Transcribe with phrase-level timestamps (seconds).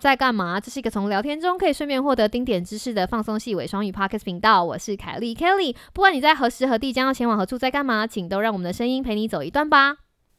[0.00, 0.58] 在干嘛？
[0.58, 4.64] 这是一个从聊天中可以顺便获得丁点知识的放松系伪双语 Podcast 频道。
[4.64, 9.98] 我是凯莉 Kelly，不管你在何时何地将要前往何处，在干嘛，请都让我们的声音陪你走一段吧。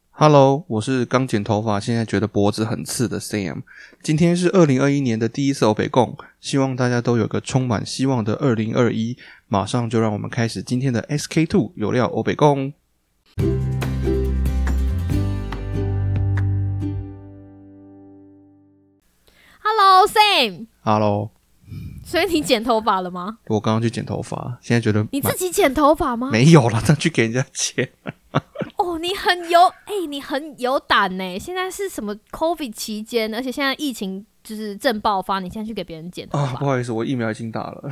[0.09, 3.61] Hello，我是刚剪头发，现在觉得脖子很刺的 Sam。
[4.01, 9.15] 今天是二零二一年的第一次欧北共，希望大家都有个充满希望的二零二一。
[9.47, 12.74] 马上就让我们开始今天的 SK Two 有料欧北共。
[19.69, 21.31] Hello Sam，Hello，
[22.05, 23.39] 所以你剪头发了吗？
[23.47, 26.29] 我刚刚去剪头发，现在觉得你自己剪头发吗？
[26.31, 27.91] 没有了，再去给人家剪。
[28.77, 31.37] 哦，你很有哎、你很有胆呢。
[31.37, 37.83] 现在是什么 COVID 期间，而且现在疫情就是正爆发，你现在去给别人剪头啊，发不，好意思，我疫苗已经打了。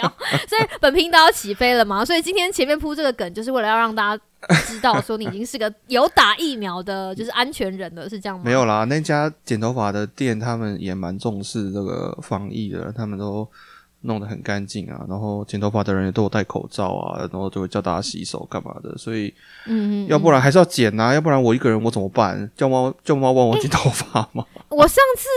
[0.00, 2.04] 所以本频道要起飞了嘛？
[2.04, 4.22] 所以今天前面铺这个梗，就是为了要让大家
[4.66, 8.42] 知道说你已经是个有打疫苗的，就是安全人了，是这样吗？
[8.44, 13.48] 没有啦，那家剪头发的店他们也蛮重视这个防疫的，他们都
[14.02, 19.32] 弄得很干净啊，然后剪头发的人也都有戴口罩啊，然后就会叫大家洗手干嘛的，所以
[19.66, 22.50] 嗯，嗯嗯，要不然还是要剪呐、要不然我一个人我怎么办？
[22.54, 24.44] 叫猫叫猫帮我剪头发吗？
[24.68, 25.28] 我上次，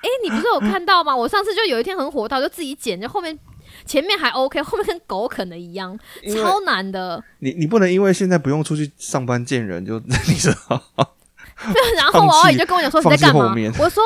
[0.00, 1.14] 哎、你不是有看到吗？
[1.14, 3.38] 我上次就有一天很火到，就自己剪，就后面
[3.84, 5.98] 前面还 OK，后面跟狗啃的一样，
[6.42, 7.22] 超难的。
[7.38, 9.98] 你你不能因为现在不用出去上班见人，就
[10.28, 10.82] 你知道？
[11.96, 13.54] 然后我阿姨就跟我讲说你在干嘛？
[13.78, 14.02] 我说。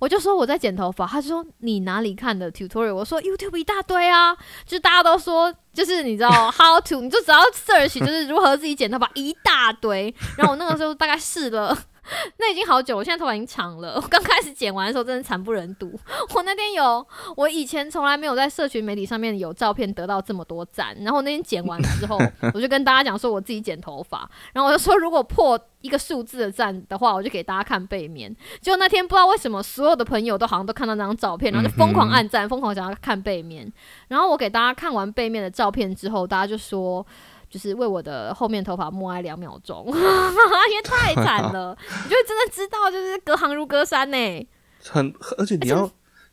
[0.00, 2.94] 我就说我在剪头发，他就说你哪里看的 tutorial？
[2.94, 4.34] 我说 YouTube 一大堆啊，
[4.66, 10.14] 就是大家都说，就是你知道 how to，你就只要 search 就是如何自己剪头发一大堆。
[10.36, 11.74] 然后我那个时候大概试了，
[12.38, 13.94] 那已经好久，我现在头发已经长了。
[14.00, 15.98] 我刚开始剪完的时候真的惨不忍睹。
[16.34, 20.96] 我那天有，我以前从来没有在社群媒体上面有照片得到这么多赞。
[21.00, 22.18] 然后那天剪完之后，
[22.52, 28.34] 我就跟大家讲说我自己剪头发，然后我就说如果破一个数字的赞的话，我就给大家看背面。
[28.60, 33.70] 结果那天不知道为什么，所有的朋友都好像都看到那张照片，然后就疯狂按赞，疯狂想要看背面。
[34.08, 37.06] 然后我给大家看完背面的照片之后，大家就说。
[37.54, 44.48] 就是为我的后面头发默哀两秒钟， 因为太惨 了，你就会真的知道，就是隔行如隔山呢、
[44.82, 45.88] 很而且你要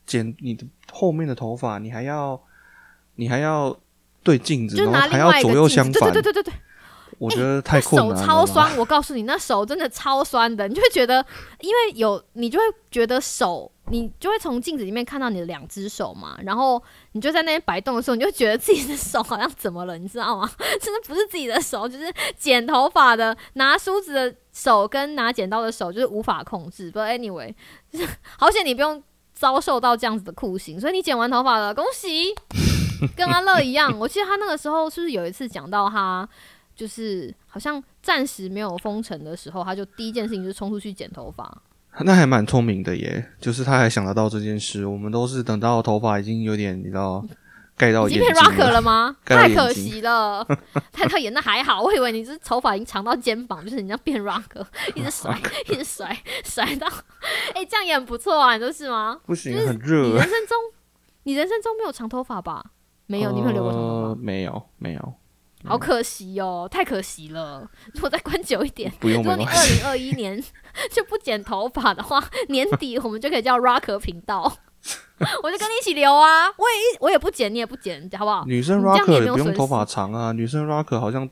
[0.08, 2.42] 剪你的后面的头发，你还要
[3.18, 3.78] 你还要
[4.24, 6.54] 对镜子，然后还要左右相反，对对对对对，
[7.22, 8.26] 我觉得太困手难了手。
[8.26, 11.24] 超酸，我告诉你，那手真的超酸的，你就会觉得，
[11.60, 16.82] 因为有你就会觉得手，你就会从镜子里面看到你的两只手嘛，然后
[17.12, 20.50] 你就在那边摆动的时候，你就会觉得自己的手好像怎么了，你知道吗？
[20.82, 26.92] 真的不是自己的手，就是剪头发的拿梳子的手跟拿剪刀的手，就是无法控制。
[26.92, 27.54] But anyway，
[27.92, 29.04] 就是好险你不用
[29.36, 32.34] 遭受到这样子的酷刑，所以你剪完头发了，恭喜！
[33.16, 36.28] 跟阿乐一样，我记得他那个时候是不是有一次讲到他，
[36.82, 41.62] 就是好像暂时没有封城的时候，他就第一件事情就是冲出去剪头发。
[42.02, 44.88] 那还蛮聪明的耶，就是他还想得到这件事。
[44.88, 47.24] 我们都是等到头发已经有点，你知道，
[47.78, 49.16] 盖到已经变 rocker 了吗？
[49.24, 50.44] 太可惜了，
[50.92, 51.30] 太可惜。
[51.30, 54.66] 那还好，我以为你是头发已经长到肩膀，就是你要变 rocker，
[54.96, 56.88] 一直甩， 一直甩，甩到，
[57.54, 59.20] 哎、这样也很不错啊，你说是吗？
[59.28, 60.14] 不行，很热你。
[60.14, 60.58] 人生中，
[61.24, 62.64] 你人生中没有长头发吧？
[63.06, 65.14] 没有，你没有留过长头发呃，没有，没有，
[65.66, 67.68] 好可惜哦，太可惜了。
[67.94, 69.46] 如果再关久一点，不用如果你。
[69.46, 70.42] 二零二一年
[70.92, 74.44] 就不剪头发的话，年底我们就可以叫 Rocker 频道，
[75.44, 76.48] 我就跟你一起留啊。
[76.48, 78.44] 我也一我也不剪，你也不剪，好不好？
[78.46, 81.30] 女生 rocker 也不用头发长啊，女生 rocker 好像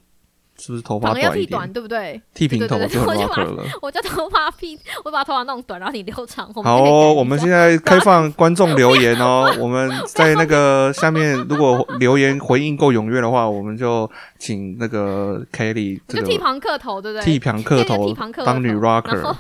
[0.60, 2.22] 是不是头发短一剃短，点，对不对？
[2.34, 3.64] 剃平头就很我就把 rocker 了。
[3.82, 6.54] 我叫头发剃，我把头发弄短，然后你留长。
[6.54, 9.52] 好哦，我们现在开放观众留言哦。
[9.58, 17.26] 我们在那个下面，如果留言回应够踊跃的话，我们就请那个 Kelly 你就剃这个庞克头，对不对？
[17.26, 18.14] 剃庞克头
[18.46, 19.36] 当女 rocker。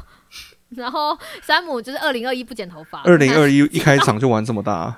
[0.69, 4.95] 然后山姆就是二零二一不剪头发，二零二一一一开场就玩这么大，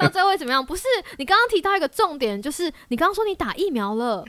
[0.00, 0.64] 到最后会怎么样？
[0.64, 0.84] 不是
[1.18, 4.24] 你刚刚提到一个重点，就是你刚刚说你打疫苗了，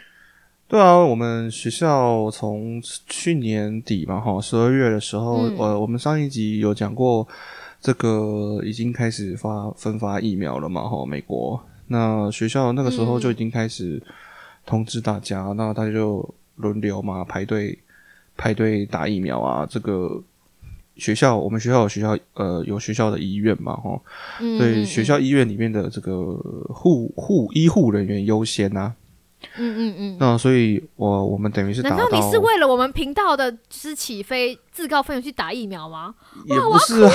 [0.68, 7.27] 对啊，我们学校从去年底嘛，哈，十二月的时候，嗯呃，我们上一集有讲过，
[7.79, 14.01] 这个已经开始发分发疫苗了嘛，哈，美国那学校那个时候就已经开始
[14.65, 17.77] 通知大家，那大家就轮流嘛排队
[18.38, 20.21] 排队打疫苗啊，这个。
[21.01, 24.00] 学校，我们学校有学校，呃，有学校的医院嘛，哈，
[24.39, 26.13] 嗯，对，嗯学校医院里面的这个
[26.69, 28.94] 护护医护人员优先啊。
[29.57, 30.17] 嗯嗯嗯。
[30.19, 36.13] 那所以我我们等于是难道你是为了我们频道的就是起飞自告奋勇去打疫苗吗？
[36.45, 37.11] 也不是啊，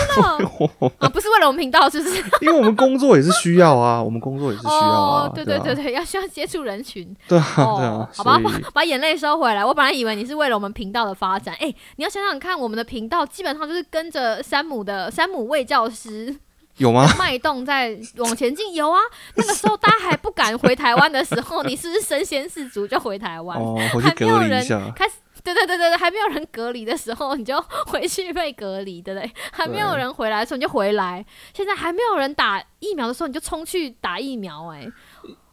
[0.98, 2.22] 啊，不是为了我们频道，是不是？
[2.40, 5.26] 因为我们工作也是需要啊，我们工作也是需要啊。
[5.26, 7.14] 哦，对对对对，要需要接触人群。
[7.28, 8.08] 对啊，对啊。
[8.14, 9.64] 好吧，把把眼泪收回来。
[9.64, 11.54] 我本来以为你是为了我们频道的发展。
[11.60, 16.36] 哎，你要想想看，我们的频道基本上就是跟着山姆的山姆卫教师。
[16.78, 17.06] 有吗？
[17.18, 18.98] 脉动在往前进，有啊。
[19.36, 23.58] 那个时候大家还不敢回台湾的时候，你是不是身先士卒就回台湾？
[23.58, 29.30] 哦，还没有人开始，对对对对对，还没有人隔离的时候，你就回去被隔离，对不对？
[29.52, 31.24] 还没有人回来的时候你就回来。
[31.54, 34.68] 现在还没有人打疫苗的时候，你就冲去打疫苗。
[34.68, 34.86] 哎，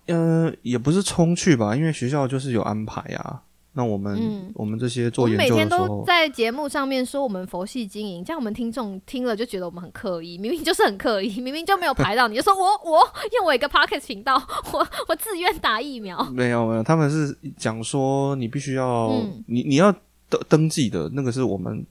[0.08, 3.42] 嗯，也不是冲去吧，因为学校就是有安排呀。
[3.76, 13.00] 那我们我们这些做研究的时候，每天都在节目上面说我们佛系经营，这样我们听众听了就觉得我们很刻意，明明就是很刻意， 明明就没有排到，你就说我我
[13.36, 14.36] 用我一个 pocket 频道，
[14.72, 16.24] 我我自愿打疫苗。
[16.26, 19.12] 没有没有，他们是讲说你必须要
[19.48, 19.92] 你你要
[20.30, 21.84] 登登记的那个是我们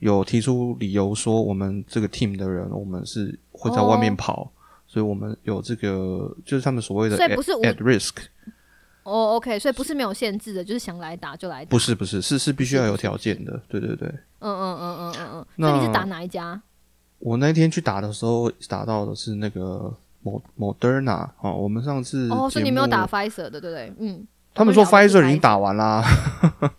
[0.00, 4.52] 有提出理由说我们这个 team 的人，我们是会在外面跑，
[4.86, 8.16] 所以我们有这个就是他们所谓的所以不是 at risk。
[9.04, 11.70] 哦，OK，所以不是没有限制的，就是想来打就来打。
[11.70, 14.08] 不是不是，是是必须要有条件的，对对对。
[14.40, 15.46] 嗯嗯嗯嗯嗯嗯。
[15.56, 16.60] 那你是打哪一家？
[17.18, 21.52] 我那天去打的时候，打到的是那个 Mo Moderna 哦。
[21.52, 23.92] 我们上次哦，所以你没有打 Pfizer 的，对不对？
[23.98, 24.26] 嗯。
[24.56, 26.02] 他们说 Pfizer 已经打完啦。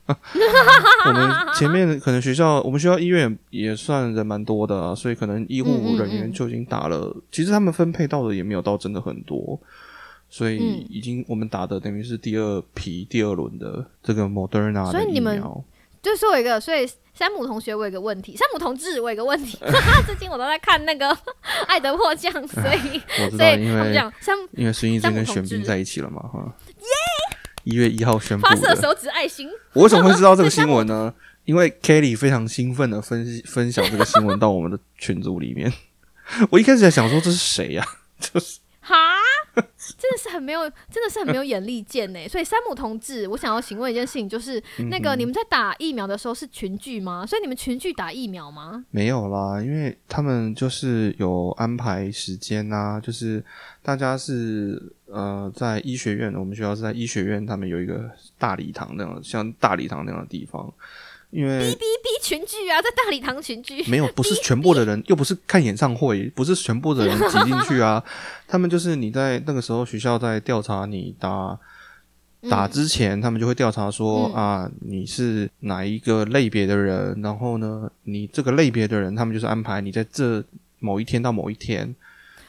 [1.05, 7.13] 我们前面可能学校，我们学校医院也算人蛮多的，所以可能医护人员就已经打了。
[7.31, 9.59] 其实他们分配到的也没有到真的很多。
[10.35, 15.41] 所以已经我们打的等于是第二批第二轮的这个 Moderna 所以你们。
[16.03, 19.57] 就说一个，所以山姆同学我有个问题，山姆同志我有个问题。
[20.05, 21.07] 最近我都在看那个
[21.65, 24.11] 《爱的迫降》，所以 我知道，因为
[24.51, 26.53] 因为孙艺珍跟玄彬在一起了嘛，哈。
[26.77, 26.85] 耶！
[27.63, 29.49] 一月一号宣布发射手指爱心。
[29.73, 31.11] 我为什么会知道这个新闻呢？
[31.45, 35.73] 因为 Kelly 非常兴奋的分分享这个新闻到我们的群组里面。
[36.51, 37.83] 我一开始在想说这是谁呀？
[38.19, 38.59] 就是。
[38.81, 38.93] 哈，
[39.97, 40.61] 真的是很没有，
[40.91, 42.27] 真的是很没有眼力见呢。
[42.27, 47.25] 所以山姆同志，我想要询问一件事情，就是那个你们在打疫苗的时候是群聚吗？
[47.25, 48.83] 所以你们群聚打疫苗吗？
[48.91, 53.43] 没有啦，因为他们就是有安排时间呐，就是
[53.81, 60.73] 大家是呃在医学院，我们学校是在医学院，他们有一个大礼堂那样，像大礼堂那样的地方。
[61.35, 68.01] 因为 B B B 群聚啊，在大礼堂群聚， 没有，不是全部的人，又不是看演唱会，不是全部的人挤进去啊。
[68.47, 71.59] 他们就是你在那个时候学校在调查你打
[72.49, 80.41] 打之前，他们就会调查说啊，你是哪一个类别的人，然后呢，你这个类别的人，他们就是安排你在这
[80.79, 81.93] 某一天到某一天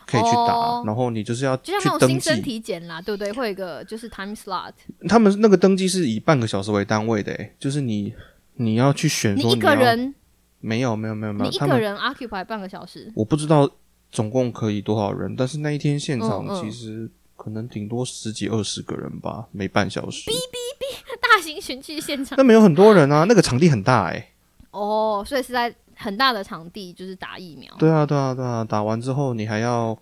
[0.07, 3.33] 可以去打，然后你就是要就像那种新生体检啦，对不对？
[3.33, 4.75] 会有一个就是 time slot，
[5.09, 8.15] 他们那个登记是以半个小时为单位的，就是你。
[8.57, 10.15] 你要去选说，你一个人
[10.61, 13.71] 没有没有没有没有，你一个人 occupy 半个小时，我不知道
[14.11, 20.31] 总共可以多少人，但是那一天现场其实可能顶多十几二十个人吧，每半小时。
[20.31, 24.33] 哔哔哔， 大型群聚现场，那没有很多人啊，那个场地很大哎。
[24.71, 27.71] 哦，所以是在很大的场地，就是打疫苗。
[27.79, 29.97] 对啊对啊对啊，打完之后你还要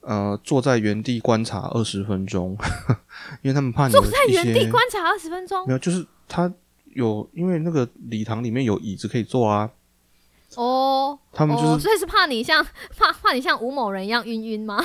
[0.00, 2.56] 呃坐在原地观察二十分钟，
[3.42, 6.52] 因为他们怕你坐在原地观察二十分钟，没有，就是他。
[6.94, 9.70] 有，因为那个礼堂里面有椅子可以坐啊。
[10.56, 12.64] 哦，他们就是，所以是怕你像
[12.96, 14.82] 怕怕你像吴某人一样晕晕吗？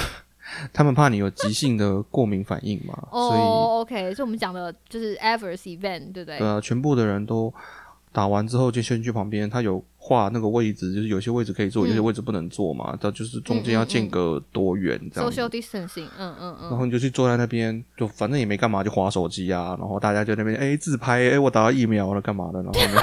[0.72, 2.94] 他们怕你有急性的过敏反应嘛？
[3.10, 6.38] 所以 OK，所以我们讲的就是 adverse event，对不对？
[6.38, 7.52] 呃，全部的人都。
[8.12, 12.96] 打完之后就先去旁边，他有画那个位置，就是有些位置可以坐，有些位置不能坐嘛。
[13.00, 15.30] 他就是中间要间隔多远这样。
[15.30, 16.70] Social distancing，嗯嗯嗯。
[16.70, 19.76] 然后你就去坐在那边，就反正也没干嘛，就划手机啊。
[19.78, 22.62] 然后大家就那边哎自拍，哎我打了疫苗了干嘛的？
[22.62, 23.02] 然后呢？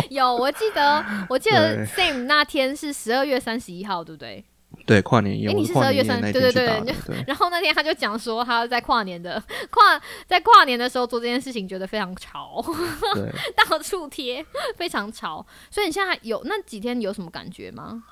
[0.10, 4.44] 有，我记得我记得 Same 那天是十二月三十一号，对不对？
[4.86, 6.94] 对，跨年夜，你是十二月三，对对对，
[7.26, 12.64] 然后那天他就讲说，他在跨年的跨在跨年的时候做这件事情，觉得非常潮，
[13.68, 15.44] 到处贴，非常潮。
[15.72, 18.04] 所以你现在有那几天有什么感觉吗？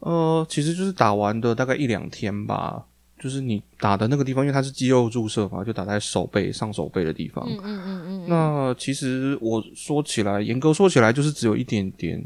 [0.00, 2.84] 呃，其实就是打完的大概一两天吧，
[3.18, 7.48] 就是你打的那个地方，因为它是肌肉注射嘛，就打在手背上手背的地方。
[7.48, 8.28] 嗯嗯嗯嗯。
[8.28, 12.22] 那其实我说起来，严格说起来，就是只有一点点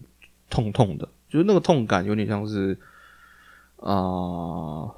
[0.51, 2.77] 痛痛的，就是那个痛感有点像是。
[3.85, 4.89] 啊，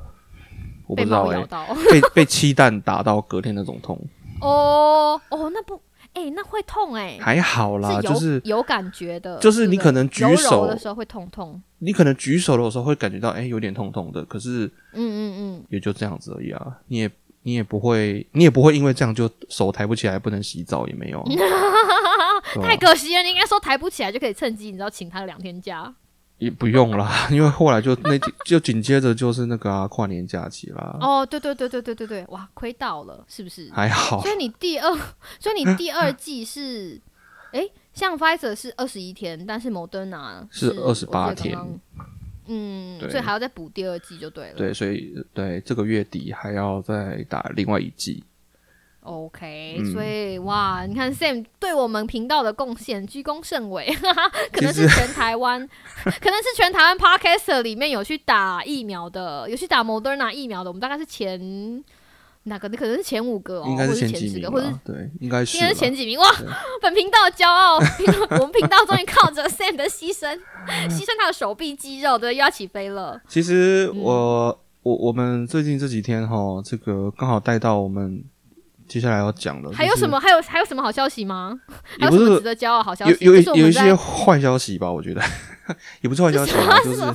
[0.87, 1.45] 我不知道哎，
[1.91, 3.99] 被被气弹打到隔天那种痛。
[4.41, 5.81] 哦哦，那不，
[6.13, 17.11] 哎，那会痛哎，还好啦，就是有感觉的，就是你可能举手的时候会痛痛，你可能举手的时候会感觉到哎有点痛痛的，可是嗯嗯嗯，也就这样子而已啊，你也
[17.43, 21.27] 你也不会，你也不会因为这样就手抬不起来，不能洗澡也没有啊，
[22.63, 25.93] 太可惜了，你应该说抬不起来就可以趁机，你知道请他两天假。
[26.39, 33.71] 也不用啦， 因为后来就那就紧接着就是那个啊跨年假期啦，哦，对对对对对对对，哇，亏到了，是不是？
[33.73, 34.95] 还好所以你第二，
[35.41, 37.01] 所以你第二季是，
[37.53, 41.81] 诶，像 Pfizer 是二十一天，但是 Moderna 是我28记得刚天刚。
[42.49, 44.55] 嗯，所以还要再补第二季就对了。
[44.55, 48.23] 对，所以对这个月底还要再打另外一季，
[49.07, 53.87] OK，、嗯所以哇，你看 Sam 对我们频道的贡献居功甚伟，
[54.53, 55.67] 可能是全台湾，
[56.05, 61.85] 可能是全台湾 Podcaster 里面有去打疫苗的，有去打 Moderna 疫苗的，我们大概是前
[62.45, 62.69] 哪个？
[62.69, 64.75] 可能是前五个哦，应该或是前几个，或者是？
[64.85, 66.27] 对，应该是应该是前几名哇！
[66.81, 67.81] 本频道的骄傲，我
[68.45, 70.37] 们频道终于靠着 Sam 的牺牲，
[70.89, 73.21] 牺牲他的手臂肌肉，对，又要起飞了。
[73.29, 78.23] 其实嗯我、我我们最近这几天哈，这个刚好带到我们
[78.89, 80.19] 接下来要讲的，就是还有什么？
[80.21, 81.59] 还有还有什么好消息吗？
[81.99, 83.25] 还也不是有什么值得骄傲好消息？
[83.25, 85.23] 有有有一些坏消息吧，我觉得
[86.03, 86.53] 也不是坏消息，
[86.85, 87.15] 就是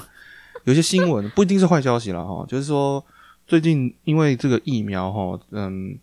[0.65, 3.03] 有些新闻不一定是坏消息了哈，就是说
[3.47, 5.97] 最近因为这个疫苗哈，嗯，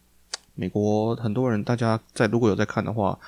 [0.54, 3.18] 美国很多人大家在如果有在看的话。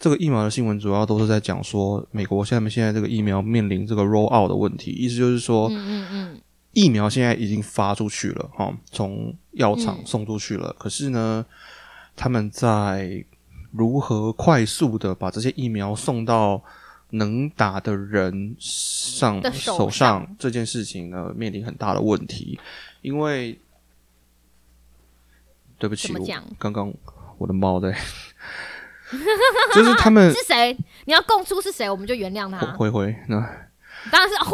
[0.00, 6.40] 这个疫苗的新闻主要都是在讲说，美国现在现在这个疫苗面临这个 roll out 的问题，意思就是说，嗯嗯嗯，
[6.72, 10.72] 疫苗现在已经发出去了，哈，从药厂嗯送出去了。
[10.78, 11.44] 可是呢，
[12.18, 13.24] 他们在
[13.70, 16.60] 如何快速的把这些疫苗送到
[17.10, 22.58] 能打的人上的手手上上这件事情呢，面临很大的问题，
[23.02, 23.58] 因为
[25.78, 26.26] 对不起，我
[26.58, 26.92] 刚刚
[27.38, 27.96] 我的猫在，
[29.72, 30.76] 就是他们是谁？
[31.04, 32.58] 你要供出是谁，我们就原谅他。
[32.72, 33.36] 灰灰，那
[34.10, 34.50] 当然是辉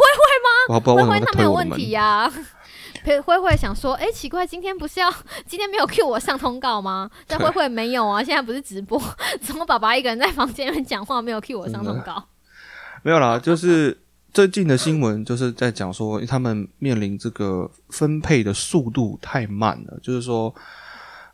[0.69, 2.31] 我不知道为什么在辉辉，那没有问题呀、
[3.05, 5.07] 裴慧慧想说，哎、奇怪，今天不是要
[5.45, 7.07] 今天没有 Q 我上通告吗？
[7.27, 8.99] 但慧慧没有啊，现在不是直播，
[9.39, 12.25] 怎么爸爸一个人在房间里面讲话，没有 Q 我上通告？
[13.03, 13.95] 没有啦，就是
[14.33, 20.53] 最近的新闻就是在讲说，他们面临这个分配的速度太慢了，就是说，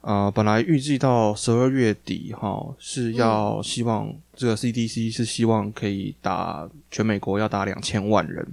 [0.02, 8.46] 呃，本来预计到十二月底哈是要希望、这个 CDC 是希望可以打全美国要打两千万人，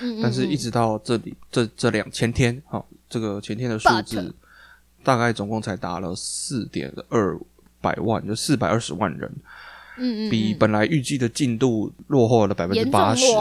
[0.00, 4.34] 嗯嗯，但是一直到这里这这两前天哈，这个前天的数字
[5.02, 7.38] 大概总共才达了四点二
[7.80, 9.30] 百万，就四百二十万人，
[9.98, 13.24] 嗯嗯，比本来预计的进度落后了百分之八十。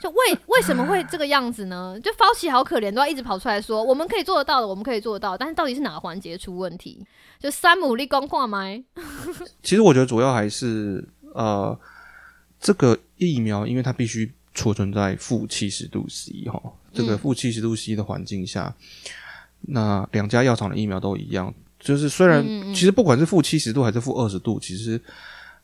[0.00, 0.16] 就为
[0.46, 1.94] 为什么会这个样子呢？
[2.02, 7.06] 就 Fauci 好可怜，都要一直跑出来说我们可以做得到的，我们可以做得到，但是到底是哪个环节出问题？
[7.38, 8.82] 就三姆立功挂麦，
[9.62, 11.78] 其实我觉得主要还是呃，
[12.58, 16.60] 这个疫苗，因为它必须储存在负七十度 C 哈，
[16.92, 17.18] 这个嗯。
[17.18, 18.74] 负七十度 C 的环境下，
[19.62, 25.00] 那两家药厂的疫苗都一样，就是虽然、其实不管是负七十度还是负二十度，其实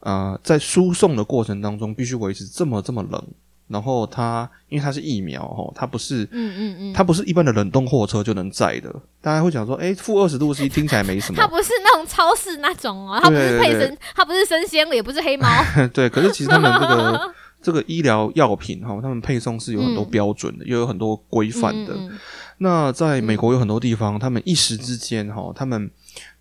[0.01, 3.23] 呃在输送的过程当中必须维持这么这么冷，
[3.69, 6.25] 然后它因为它是疫苗哈，它不是。
[6.31, 15.49] 嗯嗯嗯，它不是一般的冷冻货车就能载的，大家会讲说，哎、负二十度 C 听起来没什么， 它不是那种超市那种哦，它不是配生，它不是生鲜，也不是黑猫，
[15.93, 17.35] 对，可是其实他们这个
[17.67, 20.11] 这个医疗药品哈，他们配送是有很多嗯。
[20.13, 21.95] 标准的，又有很多规范的。
[21.95, 22.19] 嗯嗯
[22.59, 25.91] 那在美国有很多地方，他们一时之间哈，他们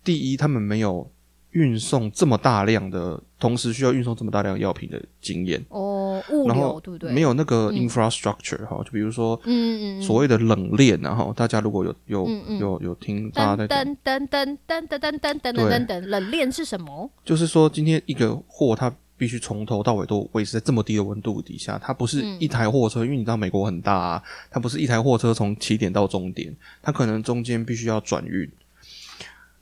[0.04, 1.10] 第一，他们没有
[1.50, 7.10] 运送这么大量的，同时需要运送这么大量药品的经验，哦，物流然后对不对？
[7.12, 7.88] 没有那个嗯。
[7.88, 12.28] infrastructure 哈、就比如说嗯，嗯所谓的冷链啊哈，大家如果有有
[12.60, 17.10] 有有听大家噔在讲，噔噔噔噔噔噔噔噔噔噔噔，冷链是什么？
[17.24, 28.50] 就是说今天一个货它必须从头到尾都维持在这么低的温度底下，它不是嗯一台货车，因为你知道美国很大啊，它不是一台货车从起点到终点，它可能中间必须要转运。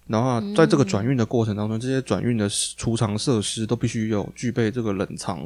[0.07, 5.41] 然后啊在这个转运的过程当中，这些转运的储藏设施都必须有具备这个冷藏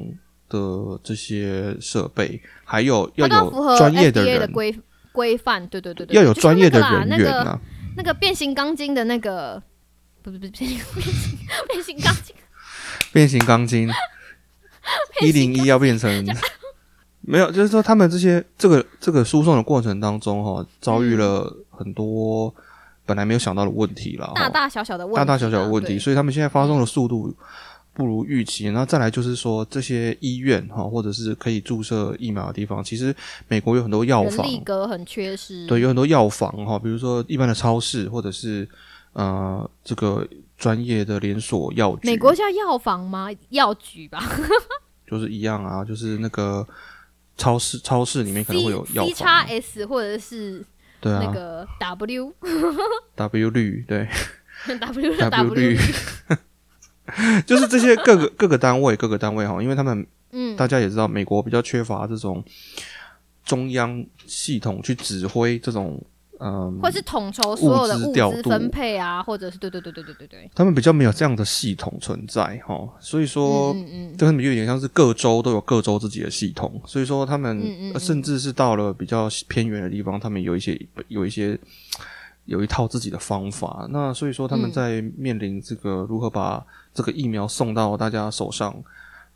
[0.49, 4.75] 的这些设备，还有要有专业的人，规
[5.13, 7.61] 规范，对对对对，要有专业的人员那个啊。
[7.97, 9.61] 那个变形钢筋的那个，
[10.23, 11.39] 不不不，变形变形
[11.69, 12.33] 变形钢筋，
[13.19, 13.91] 变形钢筋
[15.27, 16.09] 一零一要变成
[17.21, 22.55] 没有，就是说他们这些这个这个输送的过程当中哈、遭遇了很多
[23.05, 27.35] 本来没有想到的问题了，哈大大小小的问题啊，大大小小的问题，所以他们现在发送的速度
[27.93, 28.67] 不如预期。
[28.67, 33.13] 然后再来就是说，这些医院哈，或者是可以注射疫苗的地方，其实
[33.49, 38.67] 美国有很多药房，力格很缺失，对，有很多药房哈，比如说一般的超市，或者是
[39.15, 40.25] 呃这个
[40.59, 43.29] 专业的连锁药局，美国叫药房吗？
[43.51, 44.23] 药局吧。
[45.09, 46.67] 就是一样啊，就是那个
[47.37, 50.63] 超市超市里面可能会有药，C 叉房，S 或者是
[51.01, 51.23] 对啊。
[51.25, 54.07] 那个 W，W 绿对。
[54.67, 62.45] W，W 的 W 率率，就是这些各个各个单位各个单位哈，因为他们嗯，大家也知道，美国比较缺乏这种
[63.45, 66.05] 中央系统去指挥这种
[66.41, 73.73] 嗯，或是统筹所有的物物资分配啊，或者是对对对对对对对，他们比较没有这样的系统存在哈，所以说。
[73.75, 81.57] 嗯嗯就他们有点像是各州都有各州自己的系统，所以说他们、嗯嗯嗯呃甚至是到了比较偏远的地方，他们有一些有一些
[82.47, 83.87] 有一套自己的方法。
[83.91, 88.75] 那所以说他们嗯在面临这个如何把这个疫苗送到大家手上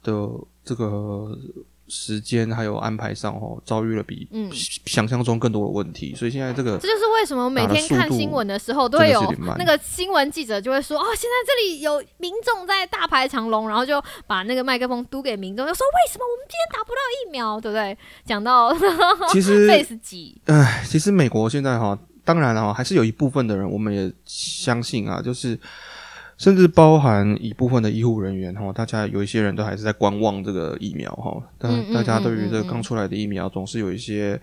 [0.03, 0.29] 的
[0.65, 1.39] 这个
[1.95, 4.51] 时间还有安排上哦，遭遇了比嗯。
[4.87, 6.15] 想象中更多的问题。
[6.15, 9.21] 所以现在这个这就是为什么每天看新闻的时候都会有
[9.59, 17.97] 那个新闻记者就会说哦，现在这里有民众在大排长龙，然后就把那个麦克风嘟给民众，就说为什么我们今天打不到疫苗，对不对？
[18.25, 18.75] 讲到
[19.31, 25.59] 其实 face 几，唉，其实美国现在哈，当然哈，还是有一部分的人，我们也相信啊，就是
[26.43, 31.41] 甚至包含一部分的医护人员哈，大家有一些人都还是在观望这个疫苗哈。
[31.57, 34.41] 但大家对于这个刚出来的疫苗总是有一些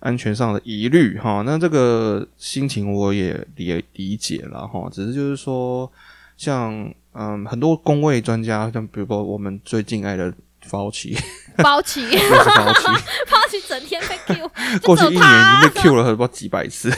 [0.00, 1.44] 安全上的疑虑哈。
[1.46, 5.88] 那这个心情我也理理解了哈，只是就是说，
[6.36, 10.34] 像嗯很多工位专家，像比如说我们最敬爱的
[10.72, 11.16] 包起，
[11.62, 12.86] 包起又是发起。
[13.30, 14.50] 包起整天被 Q，
[14.82, 16.92] 过去一年已经被 Q 了不知道几百次，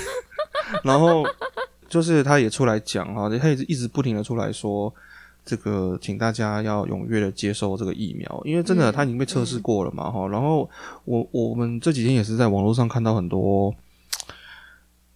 [0.82, 1.26] 然后
[1.90, 4.90] 就是他也出来讲哈，他也是一直不停的出来说，
[5.44, 10.26] 这个请大家要踊跃的接受这个疫苗，因为真的嗯他已经被测试过了嘛哈。
[10.28, 10.66] 然后
[11.04, 13.75] 我我们这几天也是在网络上看到很多。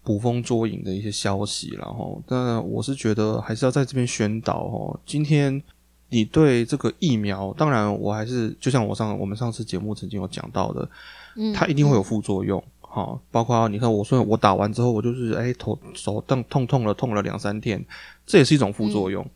[0.06, 5.00] 捕风捉影的一些消息，然后，但我是觉得还是要在这边宣导哦。
[5.06, 5.62] 今天
[6.10, 10.86] 你对这个疫苗，当然我还是就像我上我们上次节目曾经有讲到的，
[11.36, 12.62] 嗯它一定会有副作用。
[12.94, 17.84] 好，包括你看，我说我打完之后，我就是哎头手痛痛痛了，痛了两三天，
[18.24, 19.28] 这也是一种副作用。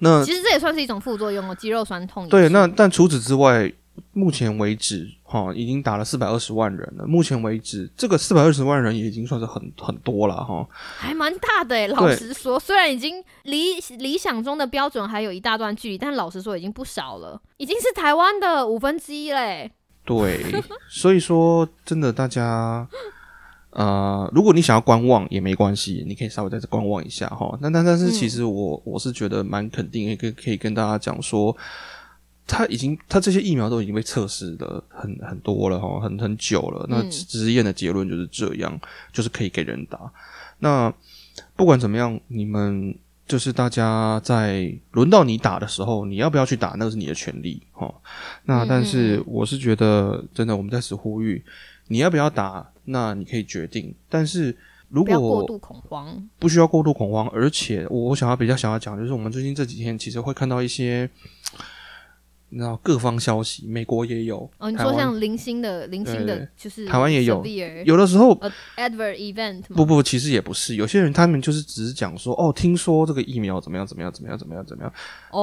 [0.00, 3.72] 那其实这也算是一种副作用哦，肌肉酸痛对，那但除此之外，
[4.12, 7.06] 目前为止，哈，已经打了四百二十万人了。
[7.06, 10.68] 目前为止，这个四百二十万人也已经算是很很多了，哈。
[10.98, 11.88] 还蛮大的诶。
[11.88, 19.72] 老实说，虽然已经离理想中的标准还有一大段距离，但老实说已经不少了，已经是台湾的五分之一嘞。
[20.08, 20.42] 对，
[20.88, 22.88] 所以说真的，大家，
[23.72, 27.58] 呃，如果你想要观望也没关系，你可以稍微在这观望一下哈。
[27.60, 31.54] 那但但是，其实我、我是觉得蛮肯定，也可以可以跟大家讲说，
[32.46, 36.86] 他已经他这些疫苗都已经被测试的很很多了哈，很很久了。
[36.88, 38.80] 那嗯实验的结论就是这样，
[39.12, 40.10] 就是可以给人打。
[40.60, 40.90] 那
[41.54, 42.96] 不管怎么样，你们
[43.28, 47.94] 就是大家在轮到你打的时候，你要不要去打，那是你的权利哈。
[48.46, 51.44] 那嗯但是我是觉得，真的我们在此呼吁，
[51.88, 53.94] 你要不要打，那你可以决定。
[54.08, 54.56] 但是
[54.88, 56.28] 如果过果度恐慌。
[56.38, 61.08] 不需要过度恐慌，而且我我想要比较想要讲，就是我们最近这几天其实会看到一些。
[62.50, 67.44] 你知道各方消息，美国也有，哦，你说像零星的零星的就是台湾也有。
[67.84, 74.92] 有的时候呃 adverse event 不不，其实也不是，有些人他们就是只是讲说，哦，听说这个疫苗怎么样怎么样怎么样怎么样怎么样，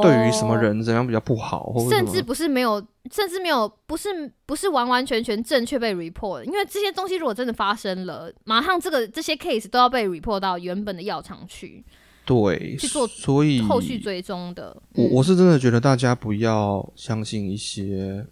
[0.01, 4.09] 对于什么哦人怎样比较不好，甚至不是没有，甚至没有，不是
[4.45, 11.83] 不是完完全全正确被 report，因为这些东西如果真的发生了，马上这个这些 case 都要被 report 到原本的药厂去
[12.25, 14.75] 对去做所以后续追踪的。
[14.93, 18.25] 我嗯我是真的觉得大家不要相信一些，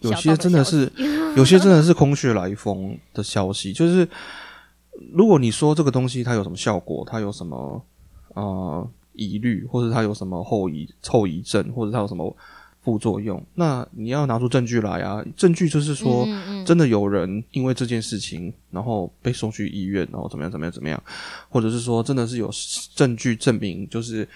[0.00, 1.04] 有些真的是息
[1.36, 4.08] 有些真的是空穴来风的消息，就是
[5.12, 7.82] 如果你说这个东西它有什么效果，它有什么
[8.34, 12.36] 呃疑虑，或者它有什么后遗后遗症，或者它有什么
[12.82, 15.22] 副作用，那你要拿出证据来啊！
[15.36, 16.26] 证据就是说，
[16.64, 21.02] 真的有人因为这件事情，然后被送去医院，然后怎么样怎么样怎么样，
[21.50, 22.50] 或者是说真的是有
[22.94, 24.26] 证据证明，就是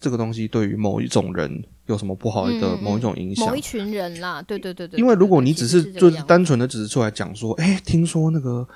[0.00, 3.60] 这个东西对于某一种人有什么不好的某一种影响某一。
[3.60, 4.98] 群人啦，对对对对。
[4.98, 8.66] 因为如果你只是就是单纯的只是出来讲说，哎、听说那个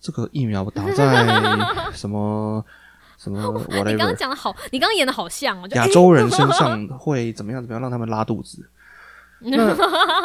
[0.00, 1.26] 这个疫苗打在
[1.92, 2.64] 什么
[3.18, 8.66] 什么 我你刚刚讲的好，你刚刚演的好像哦，亚洲人身上 会怎么样怎么样让他们拉肚子，
[9.42, 9.74] 那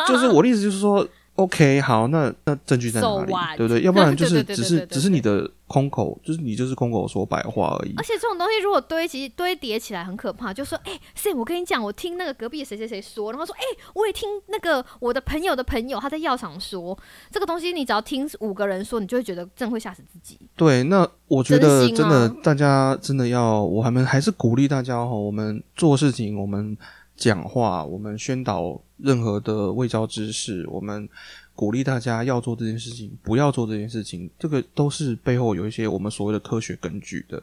[0.08, 3.82] 就是我的意思就是说，OK，好，那那证据在哪里对不对？
[3.82, 8.04] 要不然就是 只是只是你的空口， 就是你就是空口说白话而已而。
[8.04, 13.62] 且这种东西如果堆积堆叠起来很可怕，就说哎、Sam，我跟你讲，我听那个隔壁谁谁谁说，然后说哎、
[13.96, 16.98] 我也听那个我的朋友的朋友他在药厂说，
[17.32, 20.40] 这个东西你只要听五个人说，你就会觉得真会吓死自己。
[20.56, 26.78] 对，那我觉得真的啊大家真的要，我还们还是鼓励大家哈，我们做事情，我们
[27.24, 31.08] 讲话，我们宣导任何的卫教知识，我们
[31.56, 37.42] 鼓励大家要做这件事情，不要做这件事情，这个都是背后有一些我们所谓的科学根据的。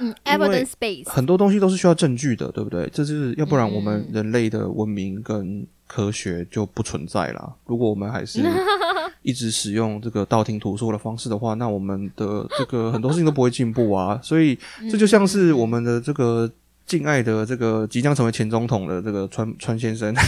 [0.00, 2.88] 嗯，evidence base，很多东西都是需要证据的，对不对？
[2.92, 7.54] 这就是要不然我们人类的文明跟科学就不存在啦。
[7.64, 8.42] 如果我们还是
[9.22, 14.18] 一直使用这个道听途说的方式的话，那我们的这个很多事情都不会进步啊。
[14.20, 14.58] 所以
[14.90, 16.50] 这就像是我们的这个
[16.86, 20.14] 敬爱的这个即将成为前总统的这个川川先生。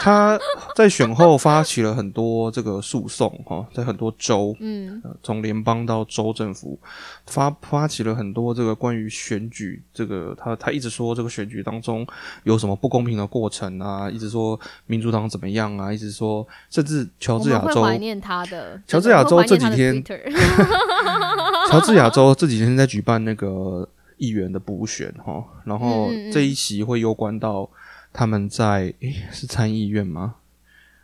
[0.00, 0.38] 他
[0.76, 6.78] 在选后发起了很多这个诉讼哈，在很多州，嗯呃从联邦到州政府
[7.24, 12.06] 发发起了很多这个关于选举这个，他他一直说这个选举当中
[12.42, 18.78] 有什么不公平的过程啊，一直说民主党怎么样啊，一直说甚至乔治亚州怀念他的。
[18.86, 20.04] 乔治亚州这几天
[21.70, 27.68] 乔治亚州这几天在举办那个议员的补选哈，然后这一席会攸关到
[28.12, 30.36] 他们在诶是参议院吗？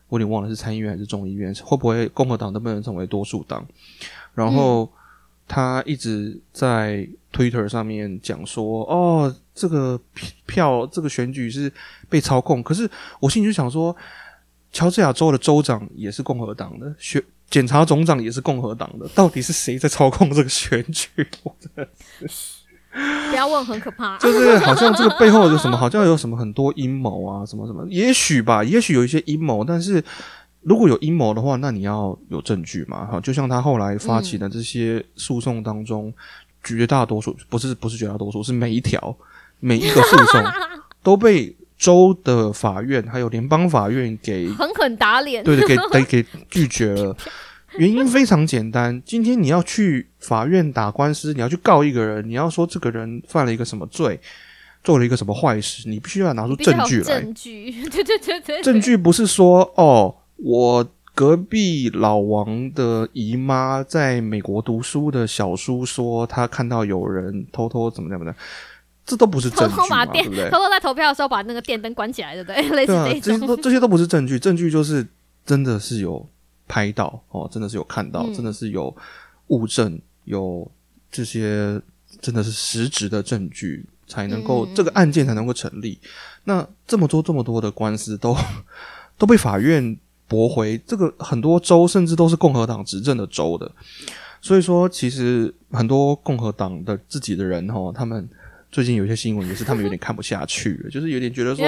[0.09, 3.65] 我有点忘了是参议院还是众议院，会不会共和党能不能成为多数党？
[4.35, 4.91] 然后
[5.47, 10.01] 他一直在 Twitter 上面讲说，哦，这个
[10.47, 11.73] 票这个选举是
[12.09, 12.61] 被操控。
[12.63, 13.95] 可是我心里就想说，
[14.73, 21.09] 乔治亚州的州长也是共和党的，选检察总长也是共和党的，到底是谁在操控这个选举？
[21.43, 21.89] 我真的
[23.31, 24.19] 不要问，很可怕。
[24.21, 30.03] 就是好像这个背后有什么，好像有什么很多阴谋啊，什么什么，也许吧，也许有一些阴谋，但是
[30.63, 36.13] 如果有阴谋的话，那你要有证据嘛，哈，就像他后来发起的这些诉讼当中，
[36.65, 39.17] 绝大多数不是不是绝大多数，是每一条
[39.61, 40.45] 每一个诉讼
[41.03, 45.43] 都被州的法院还有联邦法院给狠狠打脸。
[45.43, 47.17] 对对，给给给拒绝了。
[47.77, 54.19] 原因非常简单，今天你要去法院打官司，你要去告一个人，你要说这个人犯了一个什么罪，
[54.83, 57.21] 做了一个什么坏事，你必须要拿出证据来。
[57.21, 68.35] 证据， 对对对对，证据不是说哦，我隔壁老王的姨妈在美国读书的小叔说他看到有人偷偷怎么怎么的，
[69.05, 70.59] 这都不是证据嘛，偷把电对不对偷？
[70.59, 72.69] 偷在投票的时候把那个电灯关起来，对不对？
[72.75, 73.57] 类似这些都。
[73.57, 75.07] 这些都不是证据，证据就是
[75.45, 76.27] 真的是有
[76.71, 78.33] 拍到哦，真的是有看到，嗯。
[78.33, 78.97] 真的是有
[79.49, 80.71] 物证，有
[81.11, 81.83] 这些
[82.21, 85.99] 真的是实质的证据，才能够、嗯这个案件才能够成立。
[86.45, 88.37] 那这么多这么多的官司都
[89.19, 93.71] 都被法院驳回，这个很多州甚至都是共和党执政的州的，
[94.41, 98.29] 所以说其实很多共和党的自己的人哦，他们
[98.71, 101.67] 最近有些新闻也是他们有点看不下去了， 就是有点觉得说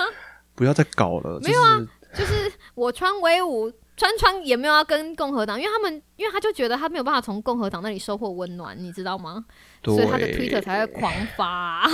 [0.56, 2.47] 不要再搞了，没有啊就是
[2.78, 9.44] 我川威武，川川也没有要跟共和党，因为他们因为他就觉得他没有办法从共和党那里收获温暖，你知道吗？
[9.84, 11.88] 所以他的 Twitter 才会狂发、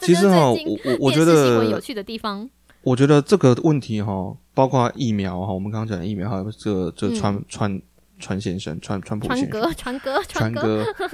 [0.00, 2.50] 这 其实哈，我我我觉电视新闻有，趣的地方。
[2.82, 7.80] 我觉得这个问题哈，包括疫苗哈，我们刚刚讲的疫苗，还有这个这个川、川
[8.18, 11.08] 川先生、川川普川先生、哥，川哥，川哥，哥。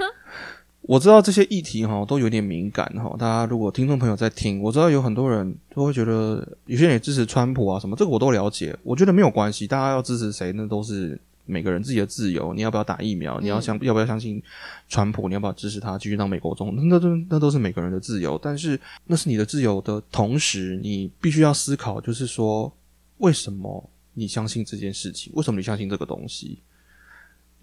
[0.87, 8.77] 我知道这些议题哈都有点敏感哈，大家如果听众朋友在听，我知道有很多人都会觉得，有些人也支持川普啊什么，这个我都了解。
[8.83, 12.53] 我觉得没有关系，大家要支持谁，那都是每个人自己的自由。
[12.53, 13.39] 你要不要打疫苗？
[13.39, 14.41] 你要相、要不要相信
[14.87, 15.27] 川普？
[15.27, 16.87] 你要不要支持他继续当美国总统？
[16.87, 18.39] 那都那都是每个人的自由。
[18.41, 22.71] 但是那是你的自由的同时，你必须要思考，就是说
[23.17, 25.33] 为什么你相信这件事情？
[25.35, 26.59] 为什么你相信这个东西？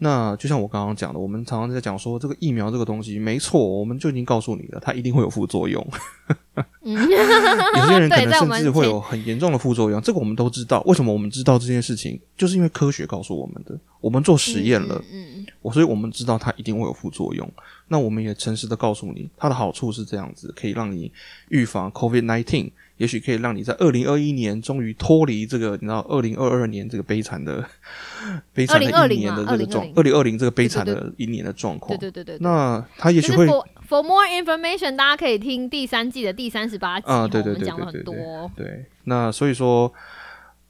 [0.05, 5.87] 那就像我刚刚讲的，我们常常在讲说这个疫苗这个东西，没错，我们就已经告诉你了，它一定会有副作用。
[6.83, 6.93] 嗯，
[7.79, 10.83] 有些人可，能甚至会有很严重的副作用，这个我们都知道。
[10.87, 12.21] 为什么我们知道这件事情？
[12.37, 17.49] 就是因为科学告诉我们的，我们做实验了，嗯嗯我所以我们知道它一定会有副作用。
[17.87, 21.13] 那我们也诚实的告诉你，它的好处是这样子，可以让你
[21.49, 27.69] 预防 COVID nineteen，也许可以让你在二零二一年终于脱离这个，你知道二零二二年这个悲惨的
[28.55, 31.99] 悲惨的一年的这个状，二零二零这个悲惨的一年的状况。
[31.99, 32.39] 对对对对。
[32.41, 33.45] 那他也是许会
[33.89, 38.51] for more information，大家可以听第三季的第三十八集，啊对对我们讲了很对对对多。
[38.55, 39.93] 对，那所以说，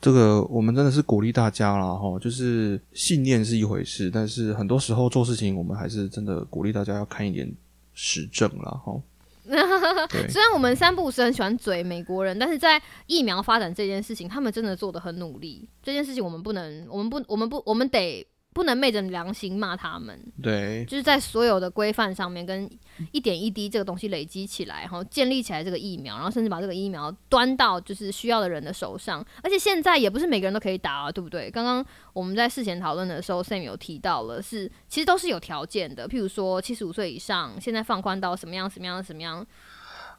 [0.00, 7.52] 这个我们真的是鼓励大家啦，哈，就是信念是一回事，但是很多时候做事情，我们还是真的鼓励大家要看一点
[7.92, 8.98] 实证啦，哈。
[10.08, 15.68] 对，虽然我们三不五时很喜欢嘴美国人，但是在疫苗发展这件事情，他们真的做的很努力。
[15.82, 20.20] 这件事情我们不能，我们不，我们不，我们得不能昧着良心骂他们。
[20.42, 22.68] 对，就是在所有的规范上面，跟
[23.10, 29.24] 一点一滴这个东西累积起来，然后建立起来这个疫苗，然后甚至把这个疫苗端到就是需要的人的手上。
[29.42, 31.50] 而且现在也不是每个人都可以打啊，对不对？
[31.50, 39.46] 刚刚我们在事前讨论的时候，Sam 有提到了，是其实都是有条件的，譬如说七十五岁以上，现在放宽到什么样什么样什么样。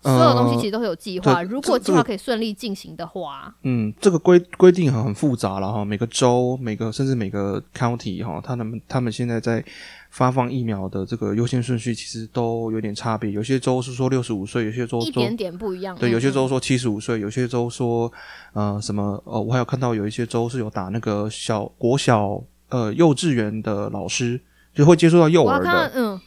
[0.04, 1.34] 所有东西呃其实都是有计划。
[1.34, 9.64] 对如果计划可以顺利进行的话，嗯，这个规规定很很复杂了哈，每个州、每个甚至每个 county 哈，他们他们现在在
[10.10, 13.32] 发放疫苗的这个优先顺序其实都有点差别。
[13.32, 15.96] 有些州是说六十五岁，有些州说一点点不一样。
[15.98, 18.12] 对，有些嗯州说七十五岁，有些州说
[18.54, 24.40] 呃什么呃，我还有看到有一些州是有打那个小国小呃幼稚园的老师，
[24.76, 26.20] 就会接触到幼儿的，嗯。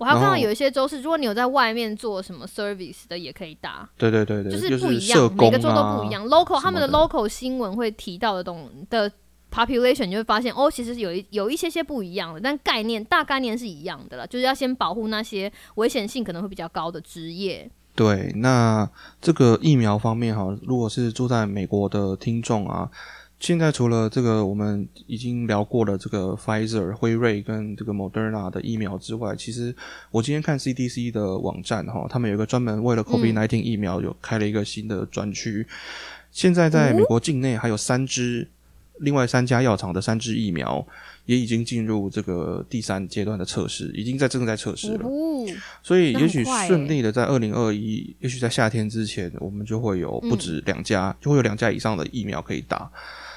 [0.00, 3.86] 我还看到有一些州是，如果你有在外面做什么 service 的，也可以打。
[3.98, 6.26] 对对对对，就是不一社样，每工个州都啊不一样。
[6.26, 9.12] local 他们的的 local 新闻会提到的东的
[9.52, 17.70] population，你就会发现哦，其实有一有一些些不一样的，但概念大概念是一样的了，就是要先保护那些危险性可能会比较高的职业。
[17.94, 18.88] 对，那
[19.20, 22.88] 这个疫苗方面哈，如果是住在美国的听众啊，
[23.40, 29.74] 现在除了这个我们已经聊过的这个 Pfizer 辉瑞跟这个 Moderna 的疫苗之外，其实
[30.10, 35.66] 我今天看 CDC 的网站哈，他们有一个专门为了 COVID-19 疫苗有开了一个新的专区，
[36.30, 38.46] 现在在美国境内还有三支。
[39.00, 40.86] 另外三家药厂的三支疫苗
[41.26, 45.04] 也已经进入这个第三阶段的测试，已经在正在测试了。
[45.82, 52.90] 所以也许顺利的在二零二一，也许在夏天之前，我们就会有不止两家，就会有两家以上的疫苗可以打。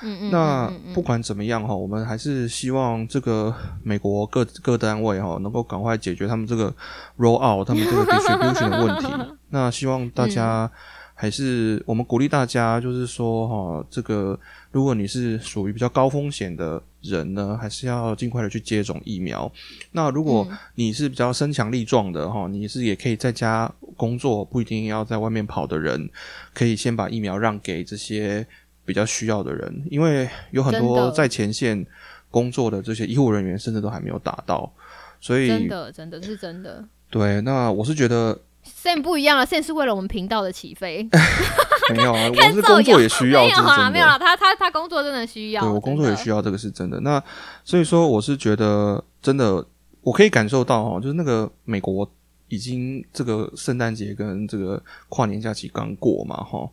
[0.05, 6.73] 嗯嗯，那不管怎么样哈，我们还是希望这个美国各各单位哈，能够赶快解决他们这个
[7.17, 9.07] roll out 他们这个 distribution 的问题。
[9.49, 10.69] 那希望大家
[11.13, 14.37] 还是我们鼓励大家，就是说哈，这个
[14.71, 19.51] 如果你是属于比较高风险的人呢，还是要尽快的去接种疫苗。
[19.91, 26.09] 那如果嗯你是比较身强力壮的哈，你是也可以在家工作，不一定要在外面跑的人，
[26.53, 28.45] 可以先把疫苗让给这些
[28.83, 31.85] 比较需要的人，因为有很多在前线
[32.31, 34.73] 工作的这些医护人员，甚至都还没有打到，
[35.21, 36.83] 所以真的真的是真的。
[37.09, 38.37] 对，那我是觉得
[38.83, 41.07] Sam 不一样了，Sam 是为了我们频道的起飞，
[41.95, 46.35] 没有啊， 我是工作也需要，没有啦，这是真没有啊，他他他工作真的需要，对我工作也需要。
[46.35, 46.99] 要，这个是真的。
[46.99, 47.23] 那
[47.63, 49.65] 所以说，我是觉得真的，
[50.01, 52.09] 我可以感受到哈，就是那个美国
[52.49, 56.69] 已经这个圣诞节跟这个跨年假期刚过嘛，哈。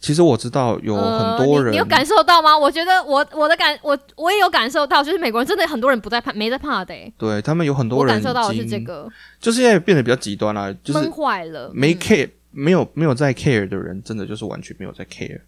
[0.00, 2.56] 其实我知道有很多人，呃你，你有感受到吗？
[2.56, 7.12] 我觉得我我的感我我也有感受到，就是美国人真的很多人不在怕，没在怕的、欸。
[7.18, 9.06] 对他们有很多人感受到的是这个
[9.38, 15.42] 就是现在变得比较极端啦，就是闷坏了，没嗯 care、没有没有在 care 的人，真的就是完全没有在 care。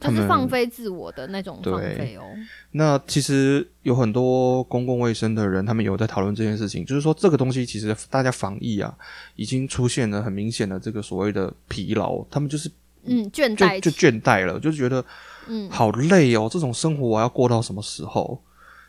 [0.00, 2.22] 他是放飞自我的那种对放飞哦。
[2.70, 8.94] 那其实有很多公共卫生的人，他们有在讨论这件事情，就是说这个东西其实大家防疫啊，
[9.34, 12.70] 已经出现了很明显的这个所谓的疲劳，他们就是
[13.08, 15.04] 嗯，倦就就，倦怠了，就觉得
[15.46, 18.42] 嗯，好累哦，这种生活我要过到什么时候？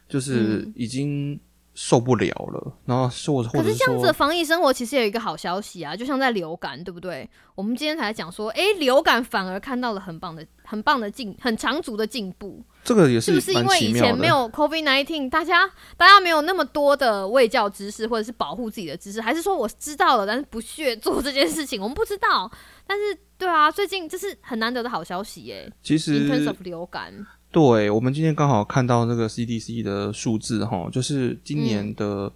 [0.08, 0.74] 就是嗯。
[0.76, 1.40] 已经
[1.82, 2.74] 受不了了。
[2.86, 7.30] 然后说可是这样子的防疫生活其实有一个好消息啊，就像在流感，对不对？
[7.56, 13.94] 我们今天才讲说，诶，流感反而看到了很棒的、很棒的进、很长足的进步，这个也是是不是因为以。
[13.94, 21.82] 前没有 COVID nineteen，大家大家没有那么多的卫教知识或者是保护自己的知识，还是说我知道了，但是不屑做这件事情？
[21.82, 22.50] 我们不知道，
[22.86, 27.14] 但是对啊，最近这是很难得的好消息耶其实，in terms 实 of 流感，
[27.52, 32.32] 对，我们今天刚好看到那个 CDC 的数字哈，就是今年的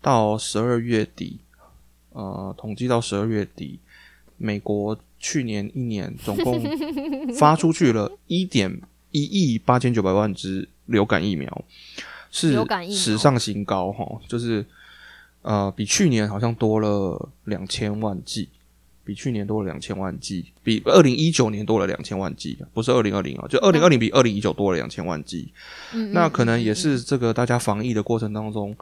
[0.00, 1.38] 到十二月底，
[2.12, 3.80] 呃，统计到十二月底，
[4.36, 6.62] 美国去年一年总共
[7.34, 11.64] 发出去了一点一亿八千九百万支流感疫苗，
[12.30, 12.56] 是
[12.90, 14.64] 史上新高哈，就是
[15.42, 18.48] 呃比去年好像多了两千万剂。
[19.04, 25.52] 比去年多了两千万剂，比二零一九年多了两千万剂，不是二零二零啊，就二零二零比二零一九多了两千万剂。
[25.92, 28.76] 嗯，那可能也是这个大家防疫的过程当中，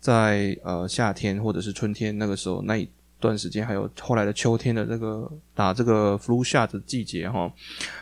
[0.00, 2.88] 在呃夏天或者是春天那个时候那一
[3.20, 7.52] 段时间，还有后来的秋天的这个打这个 flu shot 的季节哈，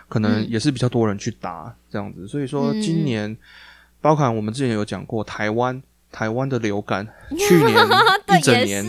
[0.09, 2.29] 可能嗯也是比较多人去打这样子。
[2.29, 3.37] 所以说今年，
[4.01, 7.75] 包含我们之前有讲过台湾台湾的流感， 去年
[8.39, 8.85] 一整年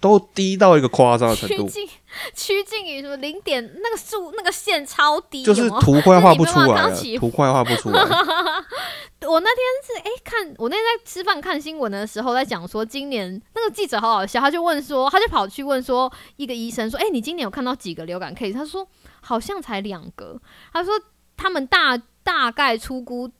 [0.00, 1.88] 都低到一个夸张的程度，趋近
[2.34, 8.00] 趋近于什么零点那个数那个线超低，就是图快画不出来 图快画不出来。
[9.28, 18.54] 我那天是哎、看我那天在吃饭看新闻的时候，在讲说今年那个记者好好笑，他就问说，他就跑去问说一个医生说，哎、你今年有看到几个流感 case？
[18.54, 18.88] 他说
[19.20, 20.40] 好像才两个。
[20.72, 20.94] 他说
[21.36, 23.30] 他们大大概出估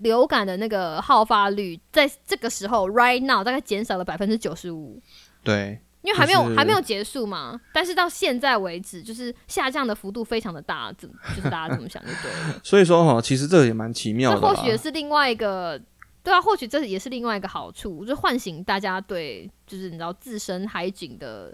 [0.00, 5.00] 流感的那个好发率，在这个时候 right now 大概减少了百分之九十五。
[5.42, 12.60] 对，因为还没有、就是还没有结束嘛，但是到现在为止，就是下降的幅度非常的大，怎就是大家这么想就对了。
[12.64, 14.40] 所以说哈，其实这也蛮奇妙的。
[14.40, 15.78] 这或许也是另外一个，
[16.22, 21.52] 对啊，或许这也是另外一个好处，就唤醒大家对就是你知道自身海景的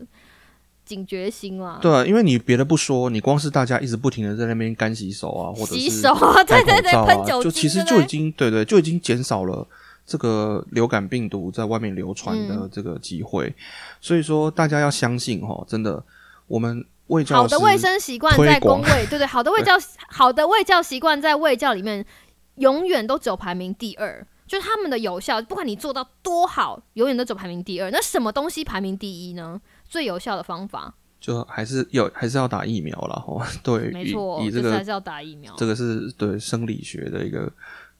[0.85, 1.81] 警觉心啦。
[1.83, 9.67] 对啊，因为你别的不说，你光是大家一直不停的在那边干洗手啊，或者洗手啊，对对对，喷酒精，就其实就已经对对，就已经减少了
[10.07, 13.55] 这个流感病毒在外面流传嗯的这个机会。
[14.01, 16.03] 所以说，大家要相信哈，真的，
[16.47, 19.73] 我们卫教好的卫生习惯在公广卫，对对， 好的卫教，
[20.09, 22.07] 好的卫教习惯在卫教里面
[22.55, 24.27] 永远都只有排名第二。
[24.47, 27.91] 就是他们的有效，不管你做到多好，永远都只有排名第二。
[27.91, 29.61] 那什么东西排名第一呢？
[29.89, 33.17] 最有效的方法，就还是有还是要打疫苗了。
[33.17, 33.45] 哈。
[33.65, 35.53] 对，没错，以这个还是要打疫苗。
[35.57, 37.53] 这个是对生理学的一个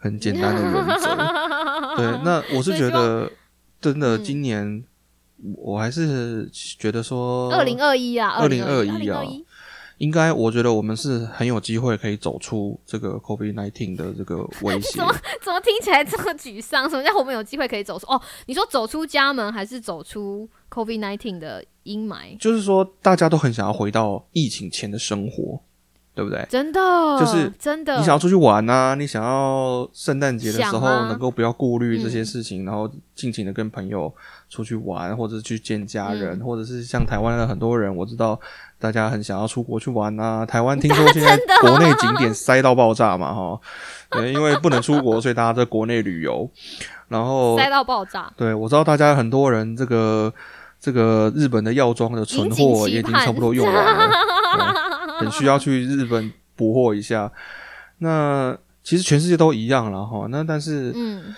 [0.07, 1.17] 很简单的原则。
[1.97, 3.31] 对，那我是觉得
[3.81, 4.85] 真的嗯今年
[5.57, 9.45] 我还是觉得说，二零二一啊，二零二一啊2021
[9.99, 15.05] 应该我觉得我们是很有机会可以走出这个 COVID nineteen 的这个威 胁怎。
[15.07, 16.89] 么怎么听起来这么沮丧？
[16.89, 18.07] 什么叫我们有机会可以走出？
[18.07, 22.37] 哦，你说走出家门，还是走出 COVID nineteen 的阴霾？
[22.39, 25.59] 就是说，大家都很想要回到疫情前的生活，
[26.17, 26.43] 对不对？
[26.49, 26.81] 真的，
[27.21, 34.11] 就是真的，你想要出去玩啊，你想要圣诞节的时候能够不要顾虑这些事情，然后尽情的跟朋友
[34.49, 36.41] 出去玩，或者去见家人，嗯。
[36.41, 38.41] 或者是像台湾的很多人，我知道
[38.79, 40.47] 大家很想要出国去玩啊。
[40.49, 43.61] 台湾听说现在国内景点塞到爆炸嘛，哈，
[44.11, 46.51] 对，因为不能出国， 所以大家在国内旅游，
[47.09, 48.33] 然后塞到爆炸。
[48.39, 50.33] 对，我知道大家很多人这个
[50.81, 54.09] 这个日本的药妆的存货也已经差不多用完了，
[54.57, 54.86] 对
[55.19, 57.31] 很需要去日本补货一下。
[57.99, 61.35] 那其实全世界都一样了哈，那但是嗯，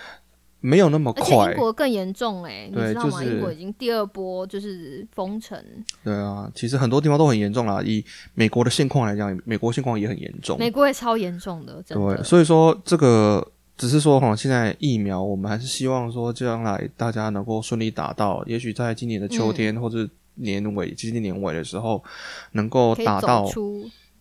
[0.59, 3.09] 没有那么快英，国更严重哎、你知道吗？
[3.09, 5.57] 对就是英国已经第二波就是封城，
[6.03, 7.81] 对啊，其实很多地方都很严重啦。
[7.83, 20.07] 以美国的现况来讲，美国现况也很严重，美国也超严重的，真对，所以说这个只是说哈，现在疫苗我们还是希望说将来大家能够顺利打到，也许在今年的秋天、或者
[20.39, 22.03] 年尾，接近年尾的时候，
[22.53, 23.49] 能够可以走打到，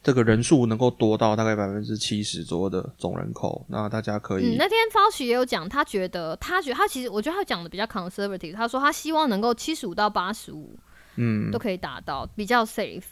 [0.00, 10.78] 这个人数能够多到大概百分之七十左右的总人口，那大家可以、嗯，那天 Fauci 也有讲，他觉得他觉得他其实我觉得他讲的比较 conservative，他说他希望能够七十五到八十五
[11.16, 11.50] 嗯。
[11.50, 13.02] 都可以达到，比较 safe，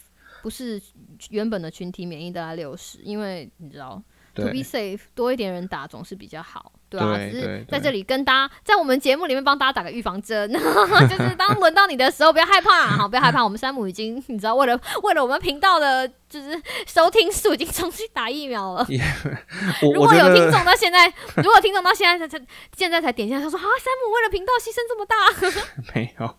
[0.41, 0.81] 不是
[1.29, 4.01] 原本的群体免疫大概六十，因为你知道
[4.43, 18.87] to be safe 多一点人打总是比较好，对啊，只是在这里跟大家在我们节目里面帮大家打个预防针， 就是当轮到你的时候不要害怕，好，不要害怕，我们山姆已经你知道为了为了我们频道的就是收听数已经冲去打疫苗了。
[19.81, 22.45] 我如果有听众到现在，如果听众到现在才才
[22.75, 26.35] 现在才点进来，他说啊，山姆为了频道牺牲这么大， 没有，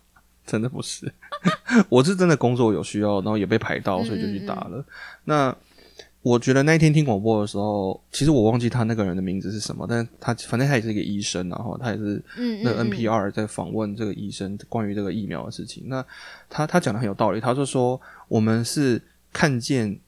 [0.46, 1.12] 真的不是，
[1.88, 4.84] 我是真的工作有需要，然后也被排到，所以就去打嗯了。
[5.24, 5.56] 那
[6.28, 15.84] 我觉得那一天听广播的时候，其实我忘记他那个人的名字是什么，但他反正他也是一个医生，然后他也是那个嗯嗯嗯 NPR 在访问这个医生关于这个疫苗的事情。
[15.86, 16.04] 那
[16.50, 19.00] 他他讲的很有道理，他就说我们是
[19.32, 19.98] 看见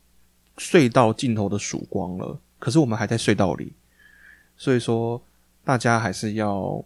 [0.58, 3.72] 隧道尽头的曙光了，可是我们还在隧道里，
[4.56, 5.22] 所以说
[5.64, 6.84] 大家还是要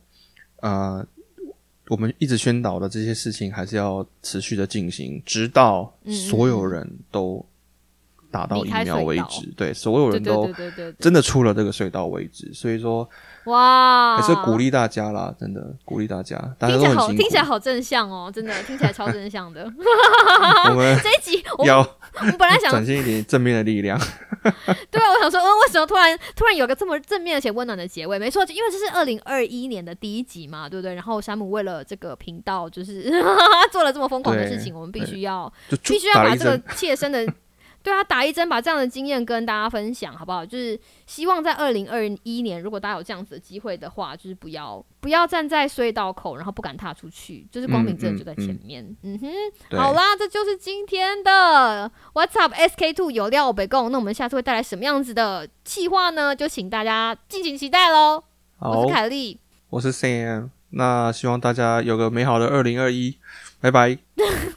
[0.61, 1.05] 呃。
[1.88, 5.94] 我们一直宣导的这些事情，还是要持续的进行，直到
[6.31, 7.44] 所有人都
[8.35, 9.47] 打到疫苗为止。
[9.57, 10.53] 对，所有人都
[10.99, 12.53] 真的出了这个隧道为止。
[12.53, 13.09] 所以说，
[13.44, 17.09] 哇，还是鼓励大家啦，真的鼓励大家，大家听起来好。
[17.12, 19.62] 听起来好正向哦，真的听起来超正向的。
[20.70, 21.79] 我们这一集我要
[22.18, 23.97] 我们本来想展现一点正面的力量。
[24.90, 28.18] 对啊，我想说，嗯，为什么突然突然有个这么正面而且温暖的结尾？
[28.18, 30.94] 没错，因为这是二零二一年的第一集嘛，对不对？
[30.94, 33.11] 然后山姆为了这个频道，就是
[33.70, 37.27] 做了这么疯狂的事情，我们必须要就必须要把这个，切身的，
[37.85, 40.44] 对啊，打一针，把这样的经验跟大家分享，好不好？
[40.44, 48.83] 就是希望在二零二一年，如果大家有这样子的机会的话，就是不要不要站在隧道口，然后不敢踏出去，就是光明正就在前面。
[49.03, 53.92] 嗯哼，好啦，这就是今天的 What's Up SK Two 有料北贡。
[53.92, 56.35] 那我们下次会带来什么样子的企划呢？
[56.35, 58.25] 就请大家敬请期待喽。
[58.61, 63.18] 我是，凯莉，我是 Sam，那希望大家有个美好的二零二一，
[63.61, 63.99] 拜拜。